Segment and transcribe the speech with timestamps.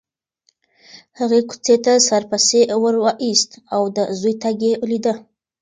[1.19, 5.13] هغې کوڅې ته سر پسې وروایست او د زوی تګ یې لیده.